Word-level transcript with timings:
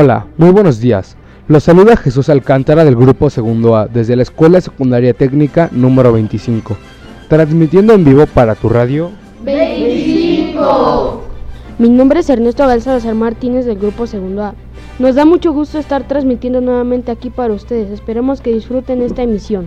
Hola, 0.00 0.26
muy 0.36 0.50
buenos 0.50 0.78
días. 0.78 1.16
Los 1.48 1.64
saluda 1.64 1.96
Jesús 1.96 2.28
Alcántara 2.28 2.84
del 2.84 2.94
Grupo 2.94 3.30
Segundo 3.30 3.74
A 3.74 3.88
desde 3.88 4.14
la 4.14 4.22
Escuela 4.22 4.60
Secundaria 4.60 5.12
Técnica 5.12 5.70
número 5.72 6.12
25, 6.12 6.76
transmitiendo 7.28 7.94
en 7.94 8.04
vivo 8.04 8.24
para 8.26 8.54
tu 8.54 8.68
radio 8.68 9.10
25. 9.42 11.22
Mi 11.80 11.88
nombre 11.88 12.20
es 12.20 12.30
Ernesto 12.30 12.64
Galzalazar 12.64 13.16
Martínez 13.16 13.64
del 13.66 13.78
Grupo 13.78 14.06
Segundo 14.06 14.44
A. 14.44 14.54
Nos 15.00 15.16
da 15.16 15.24
mucho 15.24 15.52
gusto 15.52 15.80
estar 15.80 16.06
transmitiendo 16.06 16.60
nuevamente 16.60 17.10
aquí 17.10 17.28
para 17.30 17.52
ustedes. 17.52 17.90
Esperemos 17.90 18.40
que 18.40 18.52
disfruten 18.54 19.02
esta 19.02 19.24
emisión. 19.24 19.66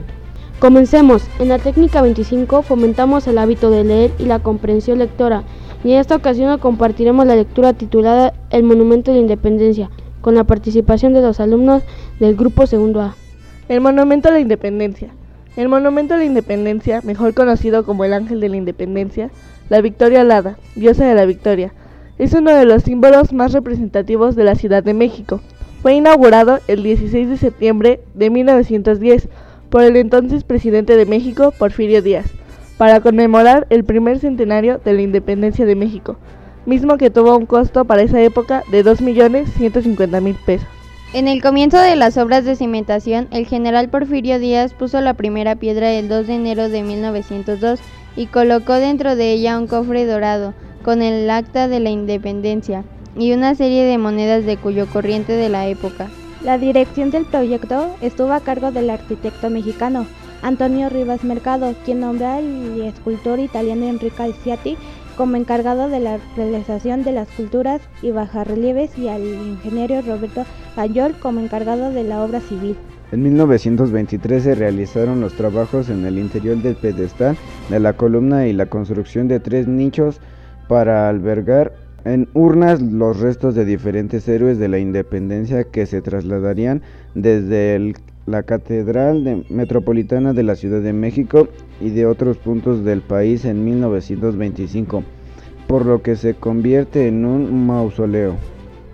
Comencemos. 0.60 1.24
En 1.40 1.50
la 1.50 1.60
técnica 1.60 2.02
25 2.02 2.62
fomentamos 2.62 3.28
el 3.28 3.38
hábito 3.38 3.70
de 3.70 3.84
leer 3.84 4.12
y 4.18 4.28
la 4.28 4.40
comprensión 4.40 5.00
lectora. 5.00 5.44
Y 5.84 5.92
en 5.92 6.00
esta 6.00 6.16
ocasión 6.16 6.58
compartiremos 6.60 7.26
la 7.28 7.36
lectura 7.36 7.74
titulada 7.74 8.34
El 8.50 8.64
Monumento 8.64 9.12
de 9.12 9.20
Independencia, 9.20 9.90
con 10.22 10.36
la 10.36 10.44
participación 10.44 11.14
de 11.14 11.22
los 11.22 11.40
alumnos 11.40 11.84
del 12.20 12.36
Grupo 12.36 12.68
Segundo 12.68 13.02
A. 13.02 13.16
El 13.68 13.82
Monumento 13.82 14.30
a 14.30 14.32
la 14.32 14.40
Independencia. 14.40 15.10
El 15.58 15.68
Monumento 15.68 16.14
a 16.14 16.18
la 16.18 16.24
Independencia, 16.24 17.02
mejor 17.04 17.34
conocido 17.34 17.84
como 17.84 18.06
el 18.06 18.14
Ángel 18.14 18.40
de 18.40 18.50
la 18.50 18.56
Independencia, 18.58 19.32
la 19.70 19.82
Victoria 19.82 20.22
Alada, 20.22 20.58
diosa 20.76 21.06
de 21.06 21.16
la 21.16 21.26
Victoria, 21.26 21.74
es 22.20 22.34
uno 22.34 22.56
de 22.56 22.66
los 22.66 22.84
símbolos 22.84 23.34
más 23.34 23.52
representativos 23.52 24.36
de 24.36 24.44
la 24.44 24.56
Ciudad 24.56 24.84
de 24.84 24.94
México. 24.94 25.42
Fue 25.82 25.94
inaugurado 25.96 26.60
el 26.68 26.84
16 26.84 27.30
de 27.30 27.38
septiembre 27.38 28.00
de 28.14 28.30
1910 28.30 29.28
por 29.70 29.82
el 29.84 29.96
entonces 29.96 30.44
presidente 30.44 30.96
de 30.96 31.06
México, 31.08 31.52
Porfirio 31.58 32.02
Díaz, 32.04 32.28
para 32.78 33.00
conmemorar 33.02 33.66
el 33.72 33.84
primer 33.84 34.20
centenario 34.20 34.80
de 34.86 34.94
la 34.94 35.02
independencia 35.02 35.66
de 35.66 35.76
México 35.76 36.18
mismo 36.66 36.98
que 36.98 37.10
tuvo 37.10 37.36
un 37.38 37.46
costo 37.46 37.86
para 37.86 38.02
esa 38.04 38.22
época 38.22 38.64
de 38.72 38.84
2.150.000 38.86 40.36
pesos. 40.46 40.68
En 41.14 41.28
el 41.28 41.42
comienzo 41.42 41.78
de 41.78 41.96
las 41.98 42.18
obras 42.18 42.46
de 42.46 42.56
cimentación, 42.56 43.28
el 43.32 43.46
general 43.46 43.90
Porfirio 43.90 44.40
Díaz 44.40 44.74
puso 44.74 45.02
la 45.02 45.14
primera 45.14 45.56
piedra 45.56 45.92
el 45.92 46.08
2 46.08 46.28
de 46.28 46.36
enero 46.36 46.70
de 46.70 46.84
1902 46.84 47.80
y 48.16 48.28
colocó 48.28 48.74
dentro 48.74 49.16
de 49.16 49.34
ella 49.34 49.58
un 49.58 49.68
cofre 49.68 50.06
dorado 50.06 50.54
con 50.84 51.02
el 51.02 51.30
acta 51.30 51.68
de 51.68 51.80
la 51.80 51.90
independencia 51.90 52.86
y 53.18 53.34
una 53.34 53.56
serie 53.56 53.84
de 53.84 53.98
monedas 53.98 54.46
de 54.46 54.56
cuyo 54.56 54.88
corriente 54.88 55.34
de 55.34 55.50
la 55.50 55.68
época. 55.68 56.08
La 56.42 56.58
dirección 56.58 57.12
del 57.12 57.26
proyecto 57.26 57.88
estuvo 58.02 58.32
a 58.32 58.40
cargo 58.40 58.72
del 58.72 58.90
arquitecto 58.90 59.50
mexicano 59.50 60.08
Antonio 60.42 60.90
Rivas 60.90 61.24
Mercado, 61.24 61.76
quien 61.86 62.00
nombró 62.00 62.28
al 62.30 62.82
escultor 62.82 63.38
italiano 63.40 63.86
Enrico 63.86 64.24
Alciati 64.24 64.76
como 65.22 65.36
encargado 65.36 65.88
de 65.88 66.00
la 66.00 66.18
realización 66.36 67.04
de 67.04 67.12
las 67.12 67.28
culturas 67.28 67.80
y 68.02 68.10
bajarrelieves 68.10 68.98
y 68.98 69.08
al 69.08 69.22
ingeniero 69.24 70.02
Roberto 70.02 70.46
Ayol 70.76 71.14
como 71.20 71.40
encargado 71.40 71.92
de 71.92 72.04
la 72.04 72.24
obra 72.24 72.40
civil. 72.42 72.76
En 73.12 73.22
1923 73.22 74.42
se 74.42 74.56
realizaron 74.56 75.22
los 75.22 75.34
trabajos 75.34 75.90
en 75.90 76.08
el 76.08 76.18
interior 76.18 76.58
del 76.58 76.74
pedestal 76.76 77.38
de 77.70 77.80
la 77.80 77.94
columna 77.94 78.48
y 78.48 78.54
la 78.54 78.66
construcción 78.66 79.28
de 79.28 79.40
tres 79.40 79.68
nichos 79.68 80.20
para 80.68 81.08
albergar 81.08 81.72
en 82.04 82.28
urnas 82.34 82.82
los 82.82 83.20
restos 83.20 83.54
de 83.54 83.64
diferentes 83.66 84.28
héroes 84.28 84.58
de 84.58 84.70
la 84.70 84.80
independencia 84.80 85.66
que 85.66 85.86
se 85.86 86.02
trasladarían 86.02 86.82
desde 87.14 87.94
la 88.28 88.44
Catedral 88.44 89.46
Metropolitana 89.50 90.32
de 90.34 90.44
la 90.44 90.56
Ciudad 90.56 90.80
de 90.82 90.94
México 90.94 91.48
y 91.82 91.90
de 91.90 92.06
otros 92.06 92.38
puntos 92.38 92.86
del 92.86 93.02
país 93.02 93.46
en 93.46 93.66
1925 93.66 95.04
por 95.72 95.86
lo 95.86 96.02
que 96.02 96.18
se 96.18 96.34
convierte 96.36 97.08
en 97.08 97.24
un 97.24 97.66
mausoleo. 97.66 98.36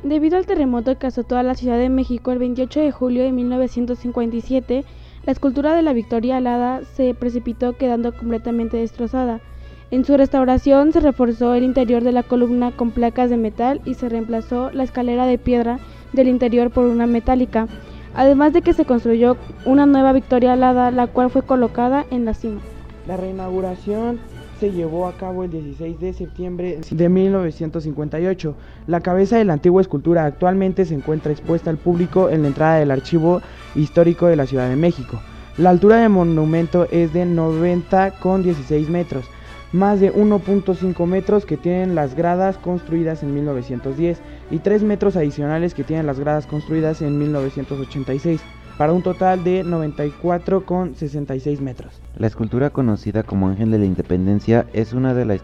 Debido 0.04 0.38
al 0.38 0.46
terremoto 0.46 0.96
que 1.00 1.08
azotó 1.08 1.36
a 1.36 1.42
la 1.42 1.56
Ciudad 1.56 1.80
de 1.80 1.90
México 1.90 2.32
el 2.32 2.38
28 2.38 2.82
de 2.82 2.92
julio 2.92 3.24
de 3.24 3.32
1957, 3.32 4.86
la 5.26 5.32
escultura 5.32 5.74
de 5.74 5.82
la 5.82 5.94
Victoria 5.94 6.38
Alada 6.38 6.82
se 6.96 7.16
precipitó 7.16 7.74
quedando 7.78 8.14
completamente 8.16 8.78
destrozada. 8.78 9.42
En 9.90 10.06
su 10.06 10.16
restauración 10.18 10.92
se 10.94 11.00
reforzó 11.00 11.56
el 11.56 11.64
interior 11.64 12.04
de 12.04 12.12
la 12.12 12.22
columna 12.22 12.72
con 12.72 12.92
placas 12.92 13.32
de 13.32 13.38
metal 13.38 13.82
y 13.84 13.96
se 13.96 14.08
reemplazó 14.08 14.70
la 14.70 14.84
escalera 14.84 15.26
de 15.26 15.40
piedra 15.40 15.80
del 16.14 16.28
interior 16.28 16.70
por 16.70 16.86
una 16.86 17.08
metálica, 17.08 17.68
además 18.14 18.54
de 18.54 18.62
que 18.62 18.74
se 18.74 18.86
construyó 18.86 19.36
una 19.66 19.88
nueva 19.88 20.14
Victoria 20.14 20.54
Alada, 20.54 20.92
la 20.92 21.08
cual 21.08 21.32
fue 21.32 21.42
colocada 21.42 22.06
en 22.12 22.24
la 22.24 22.36
cima. 22.36 22.62
La 23.08 23.18
reinauguración 23.18 24.20
se 24.60 24.72
llevó 24.72 25.08
a 25.08 25.14
cabo 25.18 25.44
el 25.44 25.52
16 25.52 26.00
de 26.00 26.14
septiembre 26.14 26.82
de 26.90 27.10
1958. 27.10 28.56
La 28.88 29.02
cabeza 29.02 29.38
de 29.38 29.46
la 29.46 29.54
antigua 29.54 29.82
escultura 29.82 30.26
actualmente 30.26 30.86
se 30.86 30.96
encuentra 30.96 31.32
expuesta 31.32 31.70
al 31.70 31.78
público 31.78 32.30
en 32.30 32.42
la 32.42 32.48
entrada 32.50 32.78
del 32.78 32.92
Archivo 32.92 33.42
Histórico 33.76 34.28
de 34.28 34.36
la 34.36 34.48
Ciudad 34.48 34.70
de 34.70 34.76
México. 34.76 35.22
La 35.58 35.70
altura 35.70 35.98
del 35.98 36.10
monumento 36.10 36.88
es 36.92 37.14
de 37.14 37.26
90,16 37.26 38.88
metros, 38.90 39.26
más 39.72 40.00
de 40.00 40.14
1.5 40.14 41.06
metros 41.06 41.46
que 41.46 41.58
tienen 41.58 41.94
las 41.96 42.16
gradas 42.16 42.58
construidas 42.58 43.22
en 43.24 43.34
1910 43.34 44.20
y 44.52 44.60
3 44.60 44.84
metros 44.84 45.16
adicionales 45.16 45.74
que 45.74 45.84
tienen 45.84 46.06
las 46.08 46.20
gradas 46.20 46.46
construidas 46.48 47.02
en 47.02 47.18
1986 47.18 48.42
para 48.78 48.94
un 48.94 49.02
total 49.02 49.44
de 49.44 49.66
94,66 49.66 51.60
metros. 51.62 51.94
La 52.16 52.28
escultura 52.28 52.70
conocida 52.70 53.24
como 53.24 53.48
Ángel 53.50 53.72
de 53.72 53.80
la 53.80 53.86
Independencia 53.86 54.68
es 54.74 54.94
una, 54.94 55.14
de 55.16 55.42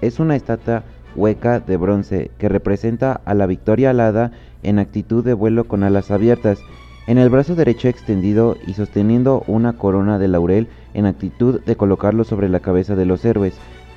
es 0.00 0.18
una 0.18 0.34
estatua 0.36 0.82
hueca 1.14 1.60
de 1.60 1.76
bronce 1.76 2.30
que 2.38 2.48
representa 2.48 3.20
a 3.26 3.34
la 3.34 3.46
victoria 3.46 3.90
alada 3.90 4.32
en 4.62 4.78
actitud 4.78 5.22
de 5.22 5.34
vuelo 5.34 5.64
con 5.64 5.82
alas 5.84 6.10
abiertas, 6.10 6.58
en 7.06 7.18
el 7.18 7.28
brazo 7.28 7.54
derecho 7.54 7.88
extendido 7.88 8.56
y 8.66 8.72
sosteniendo 8.72 9.44
una 9.46 9.74
corona 9.74 10.18
de 10.18 10.26
laurel 10.28 10.68
en 10.94 11.04
actitud 11.04 11.60
de 11.62 11.76
colocarlo 11.76 12.24
sobre 12.24 12.48
la 12.48 12.60
cabeza 12.60 12.94
de 12.96 13.04
los 13.04 13.26
héroes, 13.26 13.54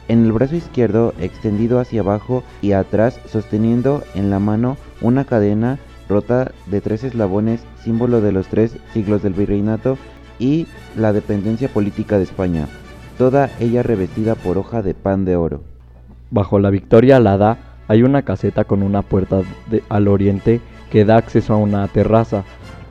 en 0.09 0.25
el 0.25 0.34
brazo 0.34 0.57
izquierdo 0.57 1.13
extendido 1.22 1.79
hacia 1.79 2.01
abajo 2.01 2.44
y 2.61 2.73
atrás 2.73 3.17
sosteniendo 3.29 4.03
en 4.13 4.29
la 4.29 4.39
mano 4.39 4.75
una 5.01 5.23
cadena 5.23 5.79
rota 6.09 6.51
de 6.68 6.81
tres 6.81 7.03
eslabones, 7.03 7.66
símbolo 7.84 8.22
de 8.22 8.31
los 8.31 8.47
tres 8.47 8.78
siglos 8.94 9.23
del 9.23 9.34
virreinato 9.34 9.97
y 10.40 10.68
la 10.95 11.13
dependencia 11.13 11.68
política 11.68 12.18
de 12.18 12.23
España, 12.23 12.68
toda 13.18 13.50
ella 13.59 13.84
revestida 13.84 14.35
por 14.35 14.57
hoja 14.57 14.81
de 14.81 14.94
pan 14.94 15.25
de 15.25 15.35
oro. 15.35 15.63
Bajo 16.29 16.59
la 16.59 16.69
victoria 16.69 17.17
alada 17.17 17.57
hay 17.88 18.03
una 18.03 18.23
caseta 18.23 18.63
con 18.66 18.84
una 18.84 19.01
puerta 19.01 19.41
al 19.90 20.07
oriente 20.07 20.62
que 20.91 21.06
da 21.06 21.17
acceso 21.17 21.53
a 21.53 21.57
una 21.57 21.88
terraza 21.88 22.44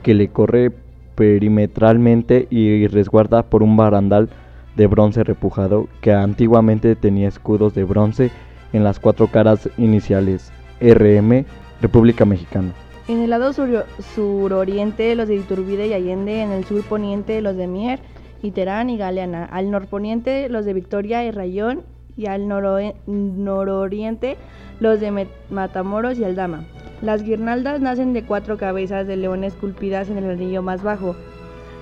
que 0.03 0.13
le 0.13 0.29
corre 0.29 0.71
perimetralmente 1.15 2.47
y 2.49 2.87
resguarda 2.87 3.43
por 3.43 3.63
un 3.63 3.75
barandal 3.77 4.29
de 4.75 4.85
bronce 4.85 5.23
repujado 5.23 5.87
que 6.01 6.13
antiguamente 6.13 6.95
tenía 6.95 7.27
escudos 7.27 7.73
de 7.73 7.83
bronce 7.83 8.29
en 8.73 8.83
las 8.83 8.99
cuatro 8.99 9.27
caras 9.27 9.69
iniciales 9.77 10.51
RM 10.81 11.45
República 11.81 12.25
Mexicana. 12.25 12.73
En 13.09 13.21
el 13.21 13.29
lado 13.29 13.53
sur 13.53 13.85
suroriente 14.15 15.15
los 15.15 15.29
de 15.29 15.35
Iturbide 15.35 15.87
y 15.87 15.93
Allende, 15.93 16.41
en 16.41 16.51
el 16.51 16.65
sur 16.65 16.83
poniente 16.83 17.39
los 17.39 17.55
de 17.55 17.65
Mier 17.65 17.99
y 18.41 18.51
Terán 18.51 18.89
y 18.89 18.97
Galeana, 18.97 19.45
al 19.45 19.71
norponiente 19.71 20.49
los 20.49 20.65
de 20.65 20.73
Victoria 20.73 21.23
y 21.23 21.31
Rayón 21.31 21.83
y 22.17 22.25
al 22.25 22.49
nororiente 22.49 24.35
los 24.81 24.99
de 24.99 25.25
Matamoros 25.49 26.19
y 26.19 26.25
Aldama. 26.25 26.65
Las 27.01 27.23
guirnaldas 27.23 27.79
nacen 27.79 28.11
de 28.11 28.25
cuatro 28.25 28.57
cabezas 28.57 29.07
de 29.07 29.15
leones 29.15 29.53
esculpidas 29.53 30.09
en 30.09 30.17
el 30.17 30.29
anillo 30.29 30.61
más 30.61 30.83
bajo. 30.83 31.15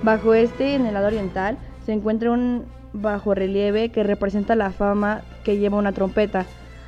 Bajo 0.04 0.32
este, 0.32 0.76
en 0.76 0.86
el 0.86 0.94
lado 0.94 1.08
oriental, 1.08 1.58
se 1.84 1.92
encuentra 1.92 2.30
un 2.30 2.66
bajorrelieve 2.92 3.88
que 3.88 4.04
representa 4.04 4.54
la 4.54 4.70
fama 4.70 5.22
que 5.42 5.58
lleva 5.58 5.76
una 5.76 5.90
trompeta. 5.90 6.46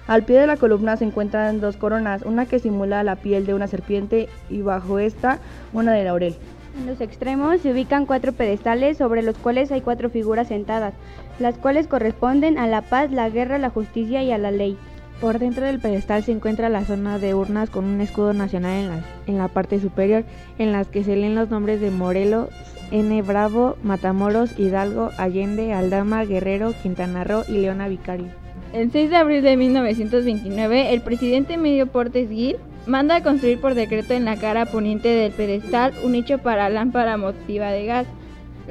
Al 0.08 0.22
pie 0.24 0.40
de 0.40 0.46
la 0.46 0.56
columna 0.56 0.96
se 0.96 1.04
encuentran 1.04 1.60
dos 1.60 1.76
coronas, 1.76 2.22
una 2.22 2.46
que 2.46 2.58
simula 2.60 3.02
la 3.02 3.16
piel 3.16 3.44
de 3.44 3.52
una 3.52 3.66
serpiente 3.68 4.30
y 4.48 4.62
bajo 4.62 4.98
esta 4.98 5.38
una 5.74 5.92
de 5.92 6.02
laurel. 6.04 6.34
En 6.80 6.86
los 6.86 7.02
extremos 7.02 7.60
se 7.60 7.72
ubican 7.72 8.06
cuatro 8.06 8.32
pedestales 8.32 8.96
sobre 8.96 9.20
los 9.22 9.36
cuales 9.36 9.70
hay 9.70 9.82
cuatro 9.82 10.08
figuras 10.08 10.48
sentadas, 10.48 10.94
las 11.38 11.58
cuales 11.58 11.88
corresponden 11.88 12.56
a 12.56 12.66
la 12.66 12.80
paz, 12.80 13.10
la 13.12 13.28
guerra, 13.28 13.58
la 13.58 13.68
justicia 13.68 14.22
y 14.22 14.32
a 14.32 14.38
la 14.38 14.50
ley. 14.50 14.78
Por 15.20 15.38
dentro 15.40 15.66
del 15.66 15.78
pedestal 15.78 16.22
se 16.24 16.32
encuentra 16.32 16.70
la 16.70 16.86
zona 16.86 17.18
de 17.18 17.34
urnas 17.34 17.68
con 17.68 17.84
un 17.84 18.00
escudo 18.00 18.32
nacional 18.32 19.04
en 19.26 19.36
la, 19.36 19.48
parte 19.48 19.78
superior, 19.78 20.24
en 20.56 20.72
las 20.72 20.86
que 20.88 21.04
se 21.04 21.16
leen 21.16 21.34
los 21.34 21.50
nombres 21.50 21.82
de 21.82 21.90
Morelos, 21.90 22.48
N. 22.92 23.20
Bravo, 23.20 23.76
Matamoros, 23.82 24.58
Hidalgo, 24.58 25.10
Allende, 25.18 25.74
Aldama, 25.74 26.24
Guerrero, 26.24 26.72
Quintana 26.82 27.24
Roo 27.24 27.42
y 27.46 27.58
Leona 27.58 27.88
Vicario. 27.88 28.28
El 28.72 28.90
6 28.92 29.08
de 29.08 29.16
abril 29.16 29.42
de 29.42 29.56
1929, 29.56 30.92
el 30.92 31.00
presidente 31.00 31.56
Medio 31.56 31.86
Portes 31.86 32.28
Gil 32.28 32.56
manda 32.86 33.16
a 33.16 33.22
construir 33.22 33.58
por 33.62 33.72
decreto 33.74 34.12
en 34.12 34.26
la 34.26 34.36
cara 34.36 34.66
poniente 34.66 35.08
del 35.08 35.32
pedestal 35.32 35.94
un 36.04 36.12
nicho 36.12 36.36
para 36.36 36.68
lámpara 36.68 37.16
motiva 37.16 37.70
de 37.70 37.86
gas, 37.86 38.06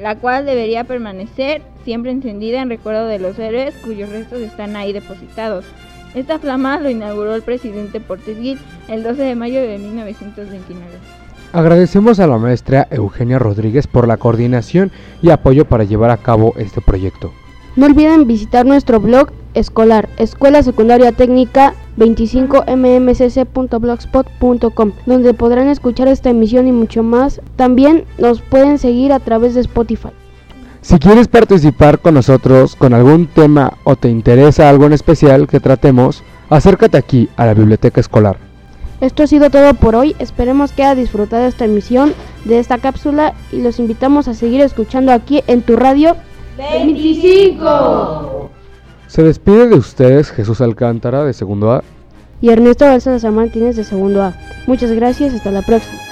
la 0.00 0.14
cual 0.14 0.46
debería 0.46 0.84
permanecer 0.84 1.62
siempre 1.84 2.12
encendida 2.12 2.62
en 2.62 2.68
recuerdo 2.68 3.06
de 3.06 3.18
los 3.18 3.36
héroes 3.40 3.74
cuyos 3.84 4.08
restos 4.10 4.38
están 4.38 4.76
ahí 4.76 4.92
depositados. 4.92 5.64
Esta 6.14 6.38
flama 6.38 6.78
lo 6.78 6.90
inauguró 6.90 7.34
el 7.34 7.42
presidente 7.42 7.98
Portes 7.98 8.38
Gil 8.38 8.58
el 8.86 9.02
12 9.02 9.20
de 9.20 9.34
mayo 9.34 9.60
de 9.60 9.78
1929. 9.78 10.90
Agradecemos 11.52 12.20
a 12.20 12.28
la 12.28 12.38
maestra 12.38 12.86
Eugenia 12.92 13.40
Rodríguez 13.40 13.88
por 13.88 14.06
la 14.06 14.16
coordinación 14.16 14.92
y 15.22 15.30
apoyo 15.30 15.64
para 15.64 15.82
llevar 15.82 16.12
a 16.12 16.18
cabo 16.18 16.54
este 16.56 16.80
proyecto. 16.80 17.32
No 17.74 17.86
olviden 17.86 18.26
visitar 18.26 18.64
nuestro 18.66 19.00
blog 19.00 19.32
escolar, 19.58 20.08
Escuela 20.16 20.62
Secundaria 20.62 21.12
Técnica 21.12 21.74
25mmcc.blogspot.com, 21.98 24.92
donde 25.06 25.34
podrán 25.34 25.68
escuchar 25.68 26.08
esta 26.08 26.30
emisión 26.30 26.66
y 26.68 26.72
mucho 26.72 27.02
más. 27.02 27.40
También 27.56 28.04
nos 28.18 28.40
pueden 28.40 28.78
seguir 28.78 29.12
a 29.12 29.20
través 29.20 29.52
de 29.54 29.60
Spotify. 29.62 30.08
Si 30.80 30.98
quieres 30.98 31.28
participar 31.28 31.98
con 31.98 32.14
nosotros 32.14 32.76
con 32.76 32.94
algún 32.94 33.26
tema 33.26 33.74
o 33.84 33.94
te 33.96 34.08
interesa 34.08 34.70
algo 34.70 34.86
en 34.86 34.92
especial 34.94 35.48
que 35.48 35.58
tratemos, 35.60 36.22
acércate 36.50 36.96
aquí 36.96 37.28
a 37.36 37.46
la 37.46 37.54
biblioteca 37.54 38.00
escolar. 38.00 38.36
Esto 39.00 39.22
ha 39.24 39.28
sido 39.28 39.50
todo 39.50 39.74
por 39.74 39.94
hoy, 39.96 40.16
esperemos 40.18 40.72
que 40.72 40.82
haya 40.82 40.94
disfrutado 41.00 41.44
esta 41.46 41.64
emisión 41.66 42.14
de 42.44 42.58
esta 42.58 42.78
cápsula 42.78 43.34
y 43.52 43.60
los 43.62 43.78
invitamos 43.78 44.26
a 44.28 44.34
seguir 44.34 44.60
escuchando 44.60 45.12
aquí 45.12 45.42
en 45.46 45.62
tu 45.62 45.76
radio 45.76 46.16
25. 46.56 48.27
Se 49.08 49.22
despide 49.22 49.68
de 49.68 49.74
ustedes 49.74 50.30
Jesús 50.30 50.60
Alcántara 50.60 51.24
de 51.24 51.32
segundo 51.32 51.72
A 51.72 51.82
y 52.42 52.50
Ernesto 52.50 52.84
Balsas 52.84 53.24
Martínez 53.24 53.74
de 53.74 53.82
segundo 53.84 54.22
A. 54.22 54.34
Muchas 54.68 54.92
gracias, 54.92 55.32
hasta 55.34 55.50
la 55.50 55.62
próxima. 55.62 56.07